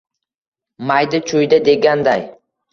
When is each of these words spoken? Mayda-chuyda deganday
Mayda-chuyda 0.91 1.63
deganday 1.71 2.21